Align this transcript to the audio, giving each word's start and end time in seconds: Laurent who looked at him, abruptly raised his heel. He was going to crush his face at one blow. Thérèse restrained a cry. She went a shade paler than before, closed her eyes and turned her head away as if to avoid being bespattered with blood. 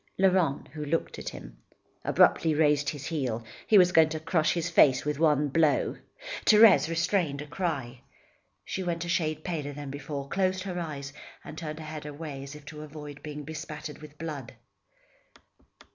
Laurent 0.17 0.67
who 0.69 0.83
looked 0.83 1.19
at 1.19 1.29
him, 1.29 1.57
abruptly 2.03 2.55
raised 2.55 2.89
his 2.89 3.05
heel. 3.05 3.43
He 3.67 3.77
was 3.77 3.91
going 3.91 4.09
to 4.09 4.19
crush 4.19 4.53
his 4.53 4.67
face 4.67 5.05
at 5.05 5.19
one 5.19 5.49
blow. 5.49 5.95
Thérèse 6.43 6.89
restrained 6.89 7.39
a 7.39 7.45
cry. 7.45 8.01
She 8.65 8.81
went 8.81 9.05
a 9.05 9.09
shade 9.09 9.43
paler 9.43 9.73
than 9.73 9.91
before, 9.91 10.27
closed 10.27 10.63
her 10.63 10.79
eyes 10.79 11.13
and 11.43 11.55
turned 11.55 11.77
her 11.77 11.85
head 11.85 12.07
away 12.07 12.41
as 12.41 12.55
if 12.55 12.65
to 12.65 12.81
avoid 12.81 13.21
being 13.21 13.43
bespattered 13.43 13.99
with 13.99 14.17
blood. 14.17 14.55